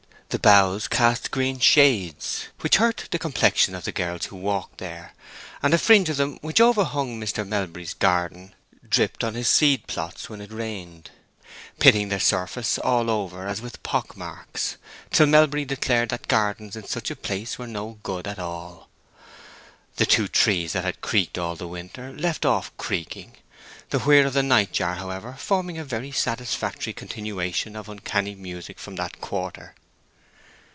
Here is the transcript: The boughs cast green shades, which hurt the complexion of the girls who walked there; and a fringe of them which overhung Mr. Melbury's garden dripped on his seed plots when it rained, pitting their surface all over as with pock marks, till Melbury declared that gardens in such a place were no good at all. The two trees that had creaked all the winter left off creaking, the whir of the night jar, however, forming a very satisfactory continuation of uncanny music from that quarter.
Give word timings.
The 0.31 0.39
boughs 0.39 0.87
cast 0.87 1.29
green 1.29 1.59
shades, 1.59 2.47
which 2.61 2.77
hurt 2.77 3.09
the 3.11 3.19
complexion 3.19 3.75
of 3.75 3.83
the 3.83 3.91
girls 3.91 4.27
who 4.27 4.37
walked 4.37 4.77
there; 4.77 5.11
and 5.61 5.73
a 5.73 5.77
fringe 5.77 6.07
of 6.07 6.15
them 6.15 6.37
which 6.41 6.61
overhung 6.61 7.19
Mr. 7.19 7.45
Melbury's 7.45 7.93
garden 7.93 8.55
dripped 8.87 9.25
on 9.25 9.33
his 9.33 9.49
seed 9.49 9.87
plots 9.87 10.29
when 10.29 10.39
it 10.39 10.49
rained, 10.53 11.09
pitting 11.79 12.07
their 12.07 12.21
surface 12.21 12.77
all 12.77 13.09
over 13.09 13.45
as 13.45 13.59
with 13.59 13.83
pock 13.83 14.15
marks, 14.15 14.77
till 15.09 15.25
Melbury 15.25 15.65
declared 15.65 16.07
that 16.11 16.29
gardens 16.29 16.77
in 16.77 16.85
such 16.87 17.11
a 17.11 17.15
place 17.17 17.59
were 17.59 17.67
no 17.67 17.99
good 18.01 18.25
at 18.25 18.39
all. 18.39 18.87
The 19.97 20.05
two 20.05 20.29
trees 20.29 20.71
that 20.71 20.85
had 20.85 21.01
creaked 21.01 21.37
all 21.37 21.57
the 21.57 21.67
winter 21.67 22.13
left 22.13 22.45
off 22.45 22.71
creaking, 22.77 23.35
the 23.89 23.99
whir 23.99 24.25
of 24.25 24.31
the 24.33 24.43
night 24.43 24.71
jar, 24.71 24.95
however, 24.95 25.35
forming 25.37 25.77
a 25.77 25.83
very 25.83 26.13
satisfactory 26.13 26.93
continuation 26.93 27.75
of 27.75 27.89
uncanny 27.89 28.33
music 28.35 28.79
from 28.79 28.95
that 28.95 29.19
quarter. 29.19 29.75